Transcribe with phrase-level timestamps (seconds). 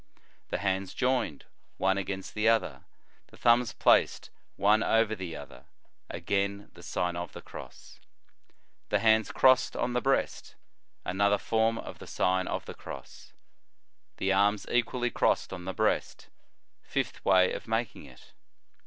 [0.49, 1.45] The hands joined,
[1.77, 2.85] one against the other,
[3.27, 5.65] the thumbs placed one over the other;
[6.09, 7.99] again the Sign of the Cross.
[8.89, 10.55] The hands crossed on the breast;
[11.05, 13.33] another form of the Sign of the Cross.
[14.17, 16.29] The arms equally crossed on the breast;
[16.81, 18.33] fifth way of making it.